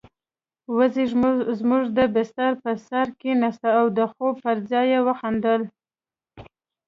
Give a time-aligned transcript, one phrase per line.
[0.77, 1.05] وزې
[1.59, 5.61] زموږ د بستر پر سر کېناسته او د خوب پر ځای يې وخندل.